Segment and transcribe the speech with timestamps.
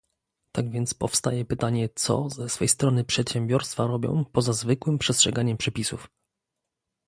[0.55, 6.09] Tak więc powstaje pytanie, co ze swej strony przedsiębiorstwa robią poza zwykłym przestrzeganiem przepisów